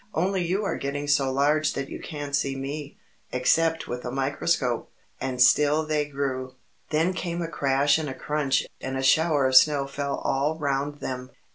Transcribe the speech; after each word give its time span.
"Only 0.15 0.43
you 0.43 0.65
are 0.65 0.77
getting 0.77 1.07
so 1.07 1.31
large 1.31 1.73
that 1.73 1.91
you 1.91 1.99
can't 2.01 2.35
see 2.35 2.55
me, 2.55 2.97
except 3.31 3.87
with 3.87 4.03
a 4.03 4.09
microscope." 4.09 4.89
And 5.19 5.39
still 5.39 5.85
they 5.85 6.05
grew. 6.05 6.55
Then 6.89 7.13
came 7.13 7.39
a 7.39 7.47
crash 7.47 7.99
and 7.99 8.09
a 8.09 8.15
crunch, 8.15 8.65
and 8.81 8.97
a 8.97 9.03
shower 9.03 9.45
of 9.45 9.55
snow 9.55 9.85
fell 9.85 10.17
all 10.25 10.57
round 10.57 11.01
them. 11.01 11.29